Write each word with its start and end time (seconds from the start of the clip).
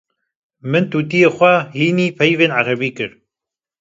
Min 0.71 0.83
tûtiyê 0.91 1.29
xwe 1.37 1.53
hînî 1.77 2.07
peyivîna 2.17 2.55
erebî 2.61 2.89
kir. 2.97 3.11